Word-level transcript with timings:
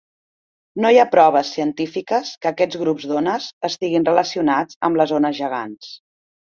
No 0.85 0.89
hi 0.93 0.97
ha 1.01 1.05
proves 1.11 1.51
científiques 1.57 2.33
que 2.47 2.51
aquests 2.53 2.81
grups 2.87 3.07
d'ones 3.13 3.53
estiguin 3.73 4.11
relacionats 4.13 4.85
amb 4.91 5.03
les 5.05 5.19
ones 5.23 5.43
gegants. 5.47 5.97